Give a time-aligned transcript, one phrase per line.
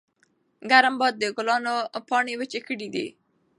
[0.69, 1.75] ګرم باد د ګلانو
[2.07, 3.07] پاڼې وچې کړې وې.